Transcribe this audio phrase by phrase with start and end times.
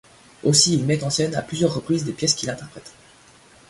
[0.43, 2.91] Aussi il met en scène à plusieurs reprises des pièces qu´il interprète.